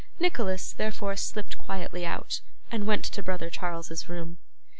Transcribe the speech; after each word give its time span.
Nicholas 0.19 0.73
therefore 0.73 1.15
slipped 1.15 1.59
quietly 1.59 2.07
out, 2.07 2.41
and 2.71 2.87
went 2.87 3.05
to 3.05 3.21
brother 3.21 3.51
Charles's 3.51 4.09
room. 4.09 4.39